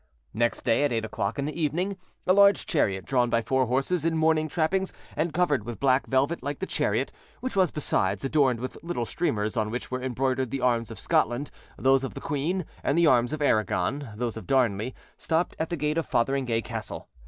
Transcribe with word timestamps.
Next 0.33 0.61
day, 0.63 0.83
at 0.83 0.91
eight 0.91 1.05
o'clock 1.05 1.37
in 1.37 1.45
the 1.45 1.53
evening, 1.61 1.95
a 2.25 2.33
large 2.33 2.65
chariot, 2.65 3.05
drawn 3.05 3.29
by 3.29 3.43
four 3.43 3.67
horses 3.67 4.03
in 4.03 4.17
mourning 4.17 4.47
trappings, 4.47 4.91
and 5.15 5.31
covered 5.31 5.63
with 5.63 5.79
black 5.79 6.07
velvet 6.07 6.41
like 6.41 6.57
the 6.57 6.65
chariot, 6.65 7.13
which 7.39 7.55
was, 7.55 7.69
besides, 7.69 8.23
adorned 8.23 8.59
with 8.59 8.79
little 8.81 9.05
streamers 9.05 9.55
on 9.55 9.69
which 9.69 9.91
were 9.91 10.01
embroidered 10.01 10.49
the 10.49 10.61
arms 10.61 10.89
of 10.89 10.97
Scotland, 10.97 11.51
those 11.77 12.03
of 12.03 12.15
the 12.15 12.19
queen, 12.19 12.65
and 12.83 12.97
the 12.97 13.05
arms 13.05 13.31
of 13.31 13.43
Aragon, 13.43 14.09
those 14.15 14.37
of 14.37 14.47
Darnley, 14.47 14.95
stopped 15.17 15.55
at 15.59 15.69
the 15.69 15.77
gate 15.77 15.99
of 15.99 16.07
Fotheringay 16.07 16.61
Castle. 16.63 17.07